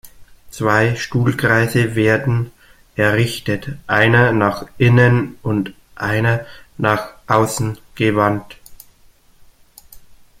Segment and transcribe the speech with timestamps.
[0.49, 2.51] Zwei Stuhlkreise werden
[2.95, 6.47] errichtet, einer nach innen und einer
[6.79, 8.57] nach außen gewandt.